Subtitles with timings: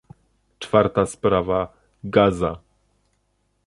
[0.59, 1.73] Czwarta sprawa-
[2.13, 2.59] Gaza